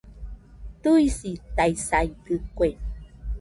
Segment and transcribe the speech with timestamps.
[0.81, 2.67] Tɨisitaisaidɨkue